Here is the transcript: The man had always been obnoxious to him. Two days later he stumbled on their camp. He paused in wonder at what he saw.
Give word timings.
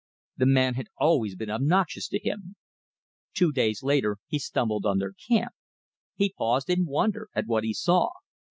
The 0.37 0.47
man 0.47 0.73
had 0.73 0.87
always 0.97 1.35
been 1.35 1.51
obnoxious 1.51 2.07
to 2.07 2.17
him. 2.17 2.55
Two 3.35 3.51
days 3.51 3.83
later 3.83 4.17
he 4.25 4.39
stumbled 4.39 4.83
on 4.83 4.97
their 4.97 5.13
camp. 5.13 5.53
He 6.15 6.33
paused 6.35 6.71
in 6.71 6.87
wonder 6.87 7.29
at 7.35 7.45
what 7.45 7.63
he 7.63 7.75
saw. 7.75 8.09